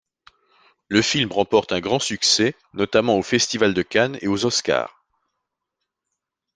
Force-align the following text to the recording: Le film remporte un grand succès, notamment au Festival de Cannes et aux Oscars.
Le 0.87 1.03
film 1.03 1.31
remporte 1.31 1.71
un 1.73 1.79
grand 1.79 1.99
succès, 1.99 2.55
notamment 2.73 3.19
au 3.19 3.21
Festival 3.21 3.75
de 3.75 3.83
Cannes 3.83 4.17
et 4.21 4.27
aux 4.27 4.47
Oscars. 4.47 5.05